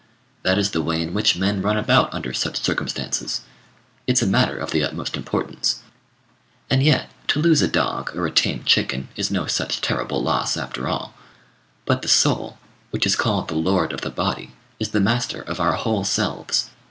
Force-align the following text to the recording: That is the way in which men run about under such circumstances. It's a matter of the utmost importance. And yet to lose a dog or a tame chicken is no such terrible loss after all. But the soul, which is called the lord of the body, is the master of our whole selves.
That 0.41 0.57
is 0.57 0.71
the 0.71 0.81
way 0.81 0.99
in 0.99 1.13
which 1.13 1.37
men 1.37 1.61
run 1.61 1.77
about 1.77 2.11
under 2.11 2.33
such 2.33 2.59
circumstances. 2.59 3.41
It's 4.07 4.23
a 4.23 4.25
matter 4.25 4.57
of 4.57 4.71
the 4.71 4.83
utmost 4.83 5.15
importance. 5.15 5.83
And 6.71 6.81
yet 6.81 7.11
to 7.27 7.39
lose 7.39 7.61
a 7.61 7.67
dog 7.67 8.15
or 8.15 8.25
a 8.25 8.31
tame 8.31 8.63
chicken 8.63 9.09
is 9.15 9.29
no 9.29 9.45
such 9.45 9.79
terrible 9.79 10.23
loss 10.23 10.57
after 10.57 10.87
all. 10.87 11.13
But 11.85 12.01
the 12.01 12.07
soul, 12.07 12.57
which 12.89 13.05
is 13.05 13.15
called 13.15 13.47
the 13.47 13.53
lord 13.53 13.93
of 13.93 14.01
the 14.01 14.09
body, 14.09 14.53
is 14.79 14.89
the 14.89 14.99
master 14.99 15.41
of 15.43 15.59
our 15.59 15.73
whole 15.73 16.03
selves. 16.03 16.71